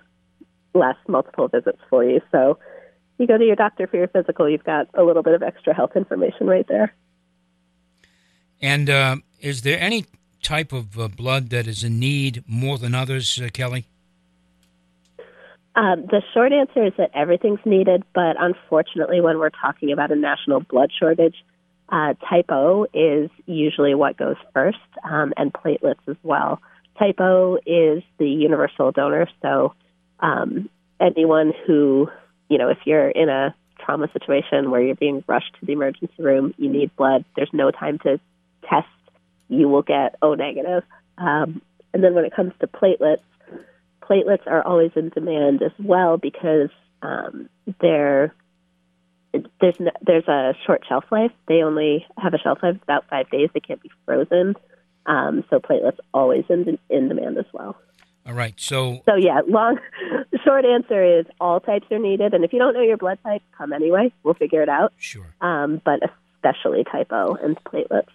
last 0.75 0.99
multiple 1.09 1.49
visits 1.49 1.81
for 1.89 2.05
you. 2.05 2.21
So, 2.31 2.59
you 3.19 3.27
go 3.27 3.39
to 3.39 3.45
your 3.45 3.57
doctor 3.57 3.87
for 3.87 3.97
your 3.97 4.09
physical, 4.09 4.49
you've 4.49 4.65
got 4.65 4.89
a 4.95 5.03
little 5.03 5.23
bit 5.23 5.35
of 5.35 5.43
extra 5.43 5.75
health 5.75 5.93
information 5.97 6.47
right 6.47 6.67
there. 6.69 6.93
And 8.61 8.89
uh, 8.89 9.17
is 9.41 9.63
there 9.63 9.79
any 9.79 10.07
type 10.43 10.73
of 10.73 10.99
uh, 10.99 11.09
blood 11.09 11.51
that 11.51 11.67
is 11.67 11.85
in 11.85 11.99
need 11.99 12.45
more 12.47 12.79
than 12.79 12.95
others, 12.95 13.41
uh, 13.41 13.49
Kelly? 13.53 13.87
Um, 15.77 16.07
the 16.07 16.23
short 16.33 16.53
answer 16.53 16.87
is 16.87 16.93
that 16.99 17.11
everything's 17.15 17.59
needed, 17.65 18.05
but 18.15 18.37
unfortunately, 18.39 19.21
when 19.21 19.39
we're 19.39 19.51
talking 19.51 19.91
about 19.91 20.13
a 20.13 20.17
national 20.17 20.61
blood 20.61 20.93
shortage, 20.97 21.35
uh, 21.89 22.15
type 22.29 22.47
O 22.49 22.87
is 22.95 23.29
usually 23.47 23.95
what 23.95 24.17
goes 24.17 24.37
first, 24.53 24.79
um, 25.03 25.33
and 25.37 25.53
platelets 25.53 26.07
as 26.07 26.17
well. 26.23 26.61
Type 26.99 27.21
O 27.21 27.59
is 27.67 28.03
the 28.19 28.29
universal 28.29 28.93
donor, 28.93 29.29
so 29.43 29.75
um, 30.21 30.71
anyone 31.01 31.53
who 31.67 32.09
you 32.49 32.59
know, 32.59 32.69
if 32.69 32.79
you're 32.85 33.09
in 33.09 33.29
a 33.29 33.55
trauma 33.79 34.09
situation 34.13 34.71
where 34.71 34.83
you're 34.83 34.95
being 34.95 35.25
rushed 35.27 35.55
to 35.61 35.67
the 35.67 35.73
emergency 35.73 36.15
room, 36.19 36.55
you 36.57 36.71
need 36.71 36.95
blood. 36.97 37.25
There's 37.37 37.51
no 37.53 37.71
time 37.71 37.99
to 38.01 38.21
test. 38.69 38.89
You 39.49 39.69
will 39.69 39.83
get 39.83 40.17
O 40.23 40.35
negative. 40.35 40.83
Um, 41.19 41.63
and 41.93 42.03
then 42.03 42.15
when 42.15 42.25
it 42.25 42.35
comes 42.35 42.53
to 42.61 42.67
platelets, 42.67 43.23
platelets 44.03 44.47
are 44.47 44.67
always 44.67 44.91
in 44.97 45.11
demand 45.11 45.63
as 45.63 45.73
well 45.79 46.17
because 46.17 46.71
um, 47.03 47.49
they're 47.81 48.35
there's 49.61 49.81
no, 49.81 49.91
there's 50.07 50.29
a 50.29 50.55
short 50.65 50.83
shelf 50.89 51.05
life. 51.11 51.33
They 51.49 51.63
only 51.63 52.07
have 52.19 52.35
a 52.35 52.39
shelf 52.39 52.59
life 52.63 52.77
of 52.77 52.83
about 52.83 53.09
five 53.11 53.29
days. 53.31 53.49
They 53.53 53.61
can't 53.61 53.83
be 53.83 53.91
frozen. 54.05 54.55
Um, 55.07 55.45
so 55.51 55.59
platelets 55.59 55.99
always 56.13 56.45
in 56.49 56.79
in 56.89 57.09
demand 57.09 57.39
as 57.39 57.47
well. 57.53 57.77
All 58.27 58.33
right. 58.33 58.55
So 58.59 59.03
so 59.05 59.17
yeah, 59.17 59.41
long 59.47 59.79
short 60.45 60.65
answer 60.65 61.19
is 61.21 61.27
all 61.41 61.61
types 61.61 61.87
are 61.91 61.99
needed, 61.99 62.33
and 62.33 62.45
if 62.45 62.53
you 62.53 62.59
don't 62.59 62.75
know 62.75 62.83
your 62.83 62.97
blood 62.97 63.19
type, 63.23 63.43
come 63.57 63.73
anyway. 63.73 64.13
We'll 64.23 64.35
figure 64.35 64.63
it 64.63 64.69
out. 64.69 64.93
Sure. 64.97 65.35
Um, 65.41 65.83
but 65.85 66.01
especially 66.37 66.85
type 66.85 67.09
O 67.11 67.37
and 67.43 67.63
platelets. 67.65 68.09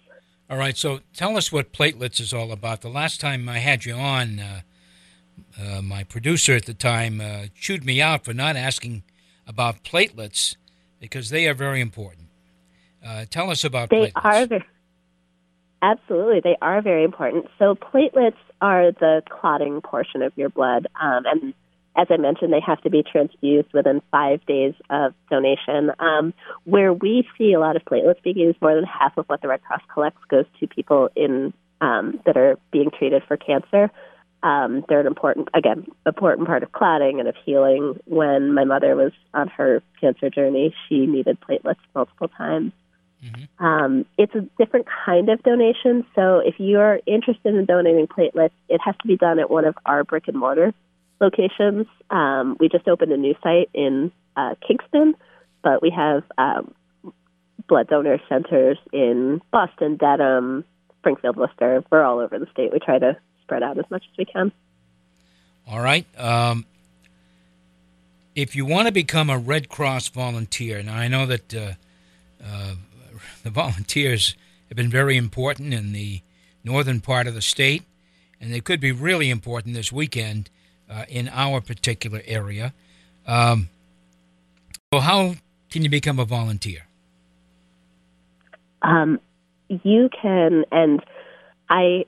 All 0.48 0.58
right. 0.58 0.76
So 0.76 1.00
tell 1.14 1.36
us 1.36 1.52
what 1.52 1.72
platelets 1.72 2.20
is 2.20 2.32
all 2.32 2.50
about. 2.50 2.80
The 2.80 2.88
last 2.88 3.20
time 3.20 3.48
I 3.48 3.58
had 3.58 3.84
you 3.84 3.94
on, 3.94 4.40
uh, 4.40 4.60
uh, 5.60 5.82
my 5.82 6.02
producer 6.02 6.54
at 6.54 6.66
the 6.66 6.74
time 6.74 7.20
uh, 7.20 7.46
chewed 7.54 7.84
me 7.84 8.02
out 8.02 8.24
for 8.24 8.34
not 8.34 8.56
asking 8.56 9.04
about 9.46 9.84
platelets 9.84 10.56
because 10.98 11.30
they 11.30 11.46
are 11.46 11.54
very 11.54 11.80
important. 11.80 12.26
Uh, 13.04 13.24
tell 13.30 13.50
us 13.50 13.64
about 13.64 13.90
they 13.90 14.10
platelets. 14.10 14.52
are 14.52 14.60
absolutely 15.82 16.40
they 16.40 16.56
are 16.60 16.82
very 16.82 17.04
important. 17.04 17.46
So 17.58 17.76
platelets 17.76 18.34
are 18.60 18.92
the 18.92 19.22
clotting 19.28 19.80
portion 19.80 20.22
of 20.22 20.32
your 20.36 20.48
blood, 20.48 20.86
um, 21.00 21.24
and 21.26 21.54
as 21.96 22.06
I 22.08 22.16
mentioned, 22.16 22.52
they 22.52 22.60
have 22.60 22.80
to 22.82 22.90
be 22.90 23.02
transfused 23.02 23.72
within 23.72 24.00
five 24.10 24.44
days 24.46 24.74
of 24.90 25.12
donation. 25.28 25.90
Um, 25.98 26.32
where 26.64 26.92
we 26.92 27.28
see 27.36 27.52
a 27.52 27.60
lot 27.60 27.76
of 27.76 27.84
platelets 27.84 28.22
being 28.22 28.38
used, 28.38 28.62
more 28.62 28.74
than 28.74 28.84
half 28.84 29.16
of 29.18 29.26
what 29.26 29.42
the 29.42 29.48
Red 29.48 29.62
Cross 29.62 29.82
collects 29.92 30.22
goes 30.28 30.44
to 30.60 30.66
people 30.68 31.10
in 31.16 31.52
um, 31.80 32.20
that 32.26 32.36
are 32.36 32.58
being 32.70 32.90
treated 32.96 33.22
for 33.26 33.36
cancer. 33.36 33.90
Um, 34.42 34.84
they're 34.88 35.00
an 35.00 35.06
important, 35.06 35.48
again, 35.52 35.86
important 36.06 36.46
part 36.46 36.62
of 36.62 36.72
clotting 36.72 37.18
and 37.18 37.28
of 37.28 37.34
healing. 37.44 37.98
When 38.06 38.54
my 38.54 38.64
mother 38.64 38.94
was 38.94 39.12
on 39.34 39.48
her 39.48 39.82
cancer 40.00 40.30
journey, 40.30 40.74
she 40.88 41.06
needed 41.06 41.38
platelets 41.40 41.76
multiple 41.94 42.28
times. 42.28 42.72
Mm-hmm. 43.24 43.64
Um, 43.64 44.06
it's 44.16 44.34
a 44.34 44.42
different 44.58 44.86
kind 45.04 45.28
of 45.28 45.42
donation. 45.42 46.06
So 46.14 46.38
if 46.38 46.54
you're 46.58 47.00
interested 47.06 47.54
in 47.54 47.64
donating 47.66 48.06
platelets, 48.06 48.52
it 48.68 48.80
has 48.84 48.94
to 49.02 49.08
be 49.08 49.16
done 49.16 49.38
at 49.38 49.50
one 49.50 49.64
of 49.64 49.76
our 49.84 50.04
brick 50.04 50.28
and 50.28 50.38
mortar 50.38 50.72
locations. 51.20 51.86
Um, 52.10 52.56
we 52.58 52.68
just 52.68 52.88
opened 52.88 53.12
a 53.12 53.16
new 53.16 53.34
site 53.42 53.68
in 53.74 54.10
uh, 54.36 54.54
Kingston, 54.66 55.14
but 55.62 55.82
we 55.82 55.90
have 55.90 56.22
um, 56.38 56.74
blood 57.68 57.88
donor 57.88 58.18
centers 58.28 58.78
in 58.92 59.42
Boston, 59.50 59.96
Dedham, 59.96 60.64
Springfield, 60.98 61.36
Worcester. 61.36 61.84
We're 61.90 62.02
all 62.02 62.20
over 62.20 62.38
the 62.38 62.46
state. 62.52 62.72
We 62.72 62.78
try 62.78 62.98
to 62.98 63.16
spread 63.42 63.62
out 63.62 63.78
as 63.78 63.84
much 63.90 64.04
as 64.10 64.18
we 64.18 64.24
can. 64.24 64.52
All 65.66 65.80
right. 65.80 66.06
Um, 66.18 66.64
if 68.34 68.56
you 68.56 68.64
want 68.64 68.86
to 68.86 68.92
become 68.92 69.28
a 69.28 69.38
Red 69.38 69.68
Cross 69.68 70.08
volunteer, 70.08 70.82
now 70.82 70.96
I 70.96 71.08
know 71.08 71.26
that 71.26 71.54
uh, 71.54 71.72
uh, 72.44 72.74
the 73.42 73.50
volunteers 73.50 74.36
have 74.68 74.76
been 74.76 74.90
very 74.90 75.16
important 75.16 75.74
in 75.74 75.92
the 75.92 76.22
northern 76.64 77.00
part 77.00 77.26
of 77.26 77.34
the 77.34 77.42
state, 77.42 77.82
and 78.40 78.52
they 78.52 78.60
could 78.60 78.80
be 78.80 78.92
really 78.92 79.30
important 79.30 79.74
this 79.74 79.92
weekend 79.92 80.50
uh, 80.88 81.04
in 81.08 81.28
our 81.28 81.60
particular 81.60 82.22
area. 82.26 82.72
Um, 83.26 83.68
so, 84.92 85.00
how 85.00 85.34
can 85.70 85.82
you 85.82 85.90
become 85.90 86.18
a 86.18 86.24
volunteer? 86.24 86.86
Um, 88.82 89.20
you 89.68 90.08
can, 90.20 90.64
and 90.72 91.00
I, 91.68 92.04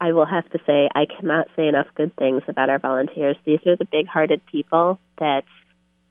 I 0.00 0.12
will 0.12 0.26
have 0.26 0.48
to 0.50 0.58
say, 0.66 0.88
I 0.94 1.06
cannot 1.06 1.48
say 1.56 1.66
enough 1.66 1.88
good 1.94 2.14
things 2.16 2.42
about 2.46 2.70
our 2.70 2.78
volunteers. 2.78 3.36
These 3.44 3.60
are 3.66 3.76
the 3.76 3.84
big-hearted 3.84 4.42
people 4.46 5.00
that 5.18 5.44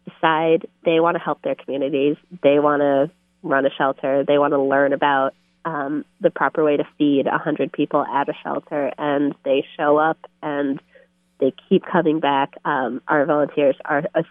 decide 0.06 0.68
they 0.84 1.00
want 1.00 1.16
to 1.16 1.24
help 1.24 1.42
their 1.42 1.56
communities. 1.56 2.18
They 2.44 2.60
want 2.60 2.82
to 2.82 3.12
run 3.44 3.66
a 3.66 3.70
shelter. 3.78 4.24
They 4.26 4.38
want 4.38 4.54
to 4.54 4.62
learn 4.62 4.94
about 4.94 5.34
um, 5.66 6.06
the 6.20 6.30
proper 6.30 6.64
way 6.64 6.78
to 6.78 6.84
feed 6.98 7.28
a 7.28 7.32
100 7.32 7.72
people 7.72 8.04
at 8.04 8.30
a 8.30 8.34
shelter, 8.44 8.92
and 8.98 9.36
they 9.44 9.66
show 9.78 9.98
up 9.98 10.18
and 10.42 10.82
they 11.40 11.54
keep 11.70 11.84
coming 11.86 12.20
back. 12.20 12.54
Um, 12.66 13.02
our 13.08 13.26
volunteers 13.26 13.76
are 13.86 14.04
a 14.16 14.24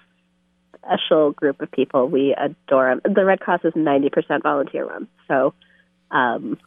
special 0.76 1.32
group 1.32 1.60
of 1.60 1.70
people. 1.70 2.08
We 2.08 2.34
adore 2.34 2.88
them. 2.88 3.14
The 3.14 3.24
Red 3.24 3.40
Cross 3.40 3.60
is 3.64 3.74
90% 3.74 4.42
volunteer 4.42 4.86
run, 4.86 5.08
so 5.28 5.54
um, 6.10 6.58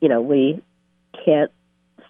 you 0.00 0.08
know 0.08 0.20
we 0.20 0.62
can't 1.24 1.50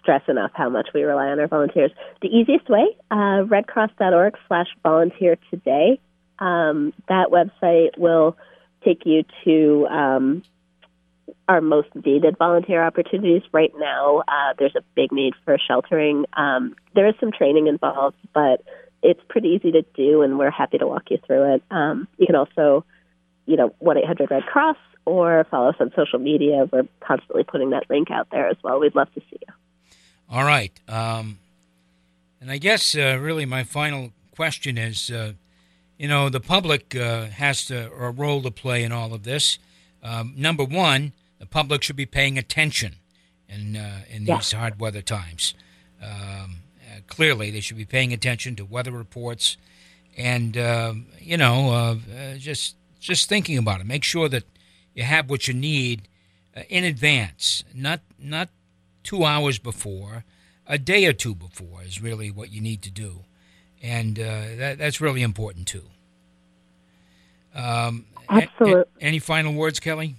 stress 0.01 0.21
enough 0.27 0.51
how 0.53 0.69
much 0.69 0.87
we 0.93 1.03
rely 1.03 1.27
on 1.27 1.39
our 1.39 1.47
volunteers. 1.47 1.91
The 2.21 2.29
easiest 2.29 2.69
way, 2.69 2.85
uh, 3.11 3.43
redcross.org 3.43 4.35
slash 4.47 4.67
volunteer 4.83 5.37
today. 5.49 5.99
Um, 6.39 6.93
that 7.09 7.27
website 7.29 7.97
will 7.97 8.37
take 8.83 9.05
you 9.05 9.23
to 9.43 9.87
um, 9.87 10.43
our 11.47 11.61
most 11.61 11.89
needed 12.05 12.37
volunteer 12.37 12.83
opportunities 12.83 13.43
right 13.51 13.73
now. 13.77 14.23
Uh, 14.27 14.53
there's 14.57 14.75
a 14.75 14.83
big 14.95 15.11
need 15.11 15.33
for 15.45 15.57
sheltering. 15.57 16.25
Um, 16.33 16.75
there 16.95 17.07
is 17.07 17.15
some 17.19 17.31
training 17.31 17.67
involved, 17.67 18.17
but 18.33 18.63
it's 19.03 19.21
pretty 19.29 19.49
easy 19.49 19.71
to 19.71 19.83
do, 19.95 20.21
and 20.21 20.37
we're 20.37 20.51
happy 20.51 20.77
to 20.77 20.87
walk 20.87 21.03
you 21.09 21.19
through 21.25 21.55
it. 21.55 21.63
Um, 21.71 22.07
you 22.17 22.25
can 22.25 22.35
also, 22.35 22.85
you 23.45 23.55
know, 23.55 23.73
1 23.79 23.97
800 23.97 24.31
Red 24.31 24.43
Cross 24.43 24.77
or 25.05 25.45
follow 25.49 25.69
us 25.69 25.75
on 25.79 25.91
social 25.95 26.19
media. 26.19 26.67
We're 26.71 26.87
constantly 26.99 27.43
putting 27.43 27.69
that 27.69 27.89
link 27.89 28.11
out 28.11 28.27
there 28.29 28.49
as 28.49 28.57
well. 28.63 28.79
We'd 28.79 28.95
love 28.95 29.13
to 29.13 29.21
see 29.21 29.37
you. 29.41 29.53
All 30.29 30.43
right. 30.43 30.73
Um, 30.89 31.39
and 32.41 32.51
I 32.51 32.57
guess 32.57 32.95
uh, 32.95 33.17
really 33.21 33.45
my 33.45 33.63
final 33.63 34.11
question 34.35 34.77
is 34.77 35.09
uh, 35.09 35.33
you 35.97 36.07
know, 36.07 36.29
the 36.29 36.39
public 36.39 36.95
uh, 36.95 37.25
has 37.25 37.65
to, 37.65 37.91
a 37.91 38.11
role 38.11 38.41
to 38.43 38.51
play 38.51 38.83
in 38.83 38.91
all 38.91 39.13
of 39.13 39.23
this. 39.23 39.57
Um, 40.03 40.33
number 40.37 40.63
one, 40.63 41.13
the 41.39 41.45
public 41.45 41.83
should 41.83 41.95
be 41.95 42.05
paying 42.05 42.37
attention 42.37 42.95
in, 43.49 43.75
uh, 43.75 44.01
in 44.09 44.25
these 44.25 44.53
yeah. 44.53 44.59
hard 44.59 44.79
weather 44.79 45.01
times. 45.01 45.53
Um, 46.01 46.09
uh, 46.09 46.99
clearly, 47.07 47.49
they 47.51 47.59
should 47.59 47.77
be 47.77 47.85
paying 47.85 48.13
attention 48.13 48.55
to 48.57 48.65
weather 48.65 48.91
reports 48.91 49.57
and, 50.15 50.57
um, 50.57 51.07
you 51.19 51.37
know, 51.37 51.69
uh, 51.69 51.95
uh, 52.15 52.37
just, 52.37 52.75
just 52.99 53.27
thinking 53.29 53.57
about 53.57 53.81
it. 53.81 53.87
Make 53.87 54.03
sure 54.03 54.29
that 54.29 54.43
you 54.93 55.03
have 55.03 55.29
what 55.29 55.47
you 55.47 55.53
need 55.53 56.07
uh, 56.55 56.61
in 56.69 56.83
advance, 56.83 57.63
not, 57.73 58.01
not 58.19 58.49
two 59.03 59.23
hours 59.23 59.59
before, 59.59 60.25
a 60.67 60.77
day 60.77 61.05
or 61.05 61.13
two 61.13 61.33
before 61.33 61.81
is 61.83 62.01
really 62.01 62.29
what 62.29 62.51
you 62.51 62.61
need 62.61 62.81
to 62.83 62.91
do 62.91 63.23
and 63.81 64.19
uh, 64.19 64.41
that, 64.57 64.77
that's 64.77 65.01
really 65.01 65.21
important 65.21 65.67
too. 65.67 65.83
Um, 67.53 68.05
Absolutely. 68.29 68.81
A, 68.81 69.03
any 69.03 69.19
final 69.19 69.53
words, 69.53 69.79
Kelly? 69.79 70.15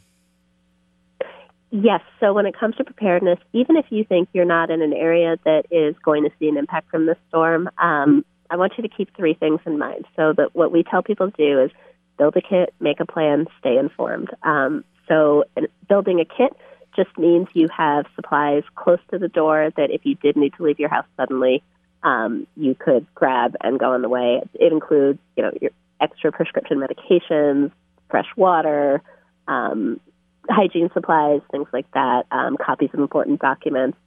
Yes. 1.70 2.00
So 2.20 2.32
when 2.32 2.46
it 2.46 2.58
comes 2.58 2.76
to 2.76 2.84
preparedness, 2.84 3.38
even 3.52 3.76
if 3.76 3.86
you 3.90 4.04
think 4.04 4.28
you're 4.32 4.46
not 4.46 4.70
in 4.70 4.80
an 4.80 4.92
area 4.92 5.36
that 5.44 5.66
is 5.70 5.94
going 6.02 6.24
to 6.24 6.30
see 6.38 6.48
an 6.48 6.56
impact 6.56 6.90
from 6.90 7.06
this 7.06 7.18
storm, 7.28 7.68
um, 7.78 8.24
I 8.50 8.56
want 8.56 8.72
you 8.78 8.82
to 8.82 8.88
keep 8.88 9.14
three 9.14 9.34
things 9.34 9.60
in 9.66 9.78
mind. 9.78 10.06
So 10.16 10.32
that 10.36 10.54
what 10.54 10.72
we 10.72 10.82
tell 10.82 11.02
people 11.02 11.30
to 11.30 11.36
do 11.36 11.62
is 11.62 11.70
build 12.16 12.36
a 12.36 12.40
kit, 12.40 12.74
make 12.80 13.00
a 13.00 13.06
plan, 13.06 13.46
stay 13.60 13.76
informed. 13.76 14.30
Um, 14.42 14.84
so 15.06 15.44
building 15.88 16.20
a 16.20 16.24
kit 16.24 16.56
just 16.96 17.16
means 17.18 17.48
you 17.52 17.68
have 17.76 18.06
supplies 18.16 18.62
close 18.74 18.98
to 19.10 19.18
the 19.18 19.28
door 19.28 19.70
that 19.76 19.90
if 19.90 20.04
you 20.04 20.14
did 20.14 20.36
need 20.36 20.54
to 20.54 20.62
leave 20.62 20.78
your 20.78 20.88
house 20.88 21.06
suddenly, 21.16 21.62
um, 22.02 22.46
you 22.56 22.74
could 22.74 23.06
grab 23.14 23.56
and 23.60 23.78
go 23.78 23.92
on 23.92 24.02
the 24.02 24.08
way. 24.08 24.40
It 24.54 24.72
includes, 24.72 25.18
you 25.36 25.42
know, 25.42 25.52
your 25.60 25.70
extra 26.00 26.30
prescription 26.32 26.78
medications, 26.78 27.72
fresh 28.10 28.28
water, 28.36 29.02
um, 29.46 30.00
hygiene 30.48 30.90
supplies, 30.92 31.40
things 31.50 31.68
like 31.72 31.90
that, 31.92 32.26
um, 32.30 32.56
copies 32.56 32.90
of 32.92 33.00
important 33.00 33.40
documents. 33.40 33.98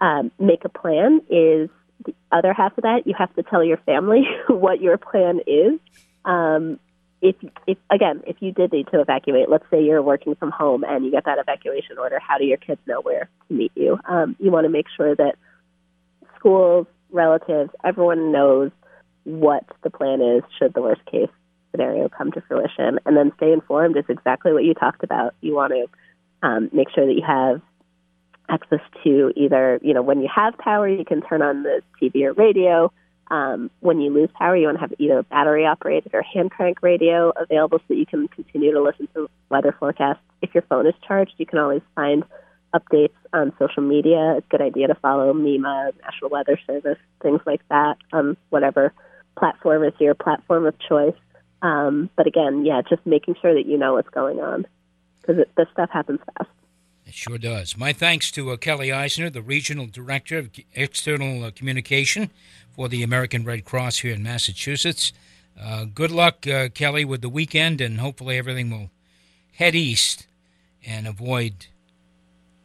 Um, 0.00 0.30
make 0.38 0.64
a 0.64 0.68
plan 0.68 1.20
is 1.30 1.70
the 2.04 2.14
other 2.30 2.52
half 2.52 2.76
of 2.76 2.82
that. 2.82 3.06
You 3.06 3.14
have 3.16 3.34
to 3.36 3.42
tell 3.42 3.64
your 3.64 3.78
family 3.78 4.24
what 4.48 4.80
your 4.80 4.98
plan 4.98 5.40
is. 5.46 5.78
Um, 6.24 6.78
if, 7.22 7.36
if 7.66 7.78
again, 7.90 8.22
if 8.26 8.36
you 8.40 8.52
did 8.52 8.72
need 8.72 8.88
to 8.88 9.00
evacuate, 9.00 9.48
let's 9.48 9.64
say 9.70 9.82
you're 9.82 10.02
working 10.02 10.34
from 10.34 10.50
home 10.50 10.84
and 10.84 11.06
you 11.06 11.10
get 11.10 11.24
that 11.24 11.38
evacuation 11.38 11.96
order, 11.98 12.18
how 12.18 12.36
do 12.36 12.44
your 12.44 12.58
kids 12.58 12.80
know 12.86 13.00
where 13.00 13.30
to 13.48 13.54
meet 13.54 13.72
you? 13.74 13.98
Um, 14.04 14.36
you 14.38 14.50
want 14.50 14.66
to 14.66 14.68
make 14.68 14.86
sure 14.94 15.16
that 15.16 15.36
schools, 16.38 16.86
relatives, 17.14 17.70
everyone 17.82 18.32
knows 18.32 18.70
what 19.24 19.64
the 19.82 19.90
plan 19.90 20.20
is 20.20 20.42
should 20.58 20.74
the 20.74 20.82
worst 20.82 21.04
case 21.06 21.30
scenario 21.70 22.08
come 22.08 22.30
to 22.32 22.40
fruition. 22.42 23.00
And 23.06 23.16
then 23.16 23.32
stay 23.36 23.52
informed 23.52 23.96
is 23.96 24.04
exactly 24.08 24.52
what 24.52 24.64
you 24.64 24.74
talked 24.74 25.02
about. 25.02 25.34
You 25.40 25.54
want 25.54 25.72
to 25.72 26.46
um, 26.46 26.70
make 26.72 26.88
sure 26.94 27.06
that 27.06 27.12
you 27.12 27.24
have 27.26 27.60
access 28.48 28.80
to 29.02 29.32
either, 29.36 29.80
you 29.82 29.94
know, 29.94 30.02
when 30.02 30.20
you 30.20 30.28
have 30.34 30.56
power, 30.58 30.88
you 30.88 31.04
can 31.04 31.22
turn 31.22 31.42
on 31.42 31.62
the 31.62 31.80
TV 32.00 32.24
or 32.24 32.32
radio. 32.32 32.92
Um, 33.30 33.70
when 33.80 34.00
you 34.00 34.12
lose 34.12 34.28
power, 34.38 34.54
you 34.54 34.66
want 34.66 34.76
to 34.76 34.82
have 34.82 34.92
either 34.98 35.22
battery 35.22 35.64
operated 35.64 36.14
or 36.14 36.22
hand 36.22 36.50
crank 36.50 36.82
radio 36.82 37.32
available 37.36 37.78
so 37.78 37.84
that 37.88 37.96
you 37.96 38.06
can 38.06 38.28
continue 38.28 38.72
to 38.72 38.82
listen 38.82 39.08
to 39.14 39.30
weather 39.48 39.74
forecasts. 39.78 40.20
If 40.42 40.54
your 40.54 40.62
phone 40.68 40.86
is 40.86 40.94
charged, 41.06 41.32
you 41.38 41.46
can 41.46 41.58
always 41.58 41.80
find 41.94 42.22
updates 42.74 43.14
on 43.32 43.52
social 43.58 43.82
media. 43.82 44.34
It's 44.36 44.46
a 44.46 44.50
good 44.50 44.60
idea 44.60 44.88
to 44.88 44.94
follow 44.96 45.32
MEMA, 45.32 45.92
National 46.02 46.30
Weather 46.30 46.58
Service, 46.66 46.98
things 47.22 47.40
like 47.46 47.60
that 47.68 47.96
on 48.12 48.36
whatever 48.50 48.92
platform 49.38 49.84
is 49.84 49.92
your 49.98 50.14
platform 50.14 50.66
of 50.66 50.74
choice. 50.78 51.14
Um, 51.62 52.10
but 52.16 52.26
again, 52.26 52.64
yeah, 52.64 52.82
just 52.88 53.04
making 53.06 53.36
sure 53.40 53.54
that 53.54 53.66
you 53.66 53.78
know 53.78 53.94
what's 53.94 54.10
going 54.10 54.40
on 54.40 54.66
because 55.20 55.44
this 55.56 55.66
stuff 55.72 55.90
happens 55.90 56.20
fast. 56.36 56.50
It 57.06 57.14
sure 57.14 57.38
does. 57.38 57.76
My 57.76 57.92
thanks 57.92 58.30
to 58.32 58.50
uh, 58.50 58.56
Kelly 58.56 58.88
Isenor, 58.88 59.32
the 59.32 59.42
Regional 59.42 59.86
Director 59.86 60.38
of 60.38 60.50
External 60.74 61.44
uh, 61.44 61.50
Communication 61.50 62.30
for 62.74 62.88
the 62.88 63.02
American 63.02 63.44
Red 63.44 63.64
Cross 63.64 63.98
here 63.98 64.14
in 64.14 64.22
Massachusetts. 64.22 65.12
Uh, 65.60 65.84
good 65.84 66.10
luck, 66.10 66.46
uh, 66.46 66.68
Kelly, 66.70 67.04
with 67.04 67.20
the 67.20 67.28
weekend, 67.28 67.80
and 67.80 68.00
hopefully 68.00 68.36
everything 68.36 68.70
will 68.70 68.90
head 69.52 69.74
east 69.74 70.26
and 70.84 71.06
avoid 71.06 71.66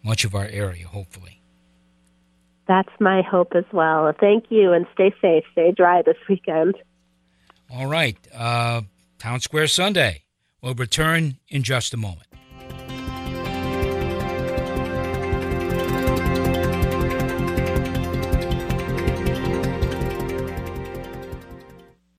much 0.10 0.26
of 0.26 0.34
our 0.34 0.48
area, 0.48 0.88
hopefully. 0.88 1.40
That's 2.68 2.90
my 3.00 3.22
hope 3.22 3.54
as 3.56 3.66
well. 3.72 4.12
Thank 4.20 4.46
you, 4.50 4.74
and 4.74 4.86
stay 4.94 5.14
safe. 5.22 5.44
Stay 5.52 5.72
dry 5.72 6.02
this 6.02 6.18
weekend. 6.28 6.76
All 7.72 7.86
right. 7.86 8.18
Uh, 8.36 8.82
Town 9.20 9.40
Square 9.40 9.68
Sunday. 9.68 10.24
We'll 10.62 10.74
return 10.74 11.38
in 11.48 11.62
just 11.64 11.94
a 11.94 11.98
moment. 11.98 12.29